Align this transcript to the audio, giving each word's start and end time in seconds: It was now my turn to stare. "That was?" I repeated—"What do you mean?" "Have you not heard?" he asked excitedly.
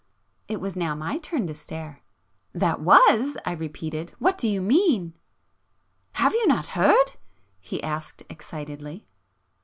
It 0.47 0.59
was 0.59 0.75
now 0.75 0.95
my 0.95 1.19
turn 1.19 1.45
to 1.45 1.53
stare. 1.53 2.01
"That 2.53 2.79
was?" 2.81 3.37
I 3.45 3.51
repeated—"What 3.51 4.35
do 4.35 4.47
you 4.47 4.59
mean?" 4.59 5.13
"Have 6.13 6.33
you 6.33 6.47
not 6.47 6.69
heard?" 6.73 7.17
he 7.59 7.83
asked 7.83 8.23
excitedly. 8.27 9.05